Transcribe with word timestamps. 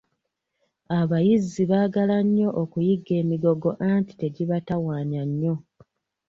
Abayizzi 0.99 1.61
baagala 1.71 2.17
nnyo 2.25 2.49
okuyigga 2.61 3.13
emigogo 3.21 3.69
anti 3.91 4.13
tegibatawaanya 4.21 5.21
nnyo. 5.29 5.55